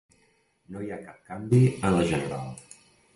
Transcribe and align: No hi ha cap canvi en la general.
No 0.75 0.79
hi 0.85 0.87
ha 0.95 0.97
cap 1.03 1.21
canvi 1.27 1.59
en 1.91 1.93
la 1.99 2.09
general. 2.13 2.51